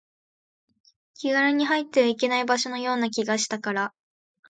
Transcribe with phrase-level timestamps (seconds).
[1.13, 3.93] 気軽に入ってはいけない場所のような気がしたから